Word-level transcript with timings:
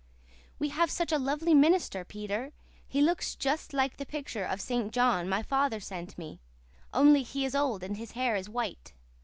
"We 0.57 0.69
have 0.69 0.89
such 0.89 1.11
a 1.11 1.19
lovely 1.19 1.53
minister, 1.53 2.03
Peter. 2.03 2.53
He 2.87 3.01
looks 3.03 3.35
just 3.35 3.71
like 3.71 3.97
the 3.97 4.03
picture 4.07 4.43
of 4.45 4.59
St. 4.59 4.91
John 4.91 5.29
my 5.29 5.43
father 5.43 5.79
sent 5.79 6.17
me, 6.17 6.39
only 6.91 7.21
he 7.21 7.45
is 7.45 7.53
old 7.53 7.83
and 7.83 7.97
his 7.97 8.13
hair 8.13 8.35
is 8.35 8.49
white. 8.49 8.93